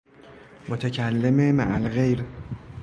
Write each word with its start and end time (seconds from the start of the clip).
متکلم 0.69 1.33
مع 1.55 1.75
الغیر 1.75 2.25